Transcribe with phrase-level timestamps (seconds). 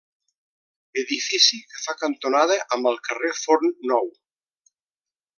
[1.01, 4.09] Edifici que fa cantonada amb el carrer Forn Nou.